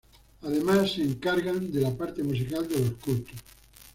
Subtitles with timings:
[0.41, 3.35] Además se encargan de la parte musical de los cultos.